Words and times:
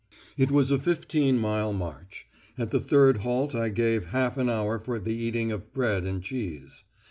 It 0.35 0.49
was 0.49 0.71
a 0.71 0.79
fifteen 0.79 1.37
mile 1.37 1.73
march. 1.73 2.25
At 2.57 2.71
the 2.71 2.79
third 2.79 3.17
halt 3.19 3.53
I 3.53 3.69
gave 3.69 4.05
half 4.05 4.35
an 4.35 4.49
hour 4.49 4.79
for 4.79 4.97
the 4.97 5.13
eating 5.13 5.51
of 5.51 5.71
bread 5.73 6.05
and 6.05 6.23
cheese. 6.23 6.83